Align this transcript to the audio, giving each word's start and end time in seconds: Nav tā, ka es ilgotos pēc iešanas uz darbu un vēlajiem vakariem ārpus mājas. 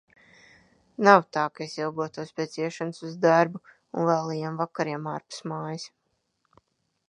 Nav 1.07 1.19
tā, 1.37 1.43
ka 1.57 1.63
es 1.65 1.75
ilgotos 1.81 2.33
pēc 2.41 2.57
iešanas 2.63 3.03
uz 3.09 3.19
darbu 3.27 3.63
un 3.67 4.11
vēlajiem 4.11 4.59
vakariem 4.65 5.07
ārpus 5.15 5.47
mājas. 5.53 5.89